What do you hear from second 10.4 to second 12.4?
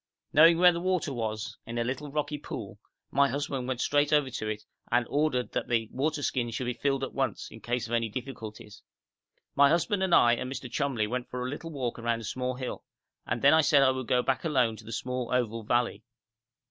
Mr. Cholmley went for a little walk round a